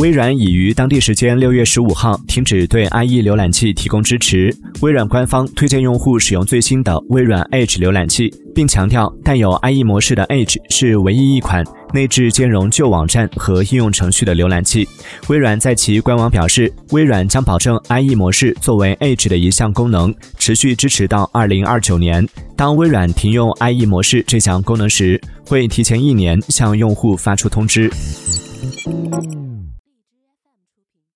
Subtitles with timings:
[0.00, 4.50] 微软已于当地时间六月十五号停止对 IE 浏览器提供支持。
[4.80, 14.88] 微软官方推荐用户使用最新的微软 Edge 浏览器，并强调带有 IE 模式的 Edge 是唯一一款内置兼容旧网站和应用程序的浏览器。
[15.28, 22.26] 微软在其官网表示，微软将保证 IE 模式作为 Edge 的一项功能持续支持到二零二九年。
[22.56, 27.90] 当微软停用 IE 模式这项功能时，会提前一年向用户发出通知。
[30.80, 31.00] 出品。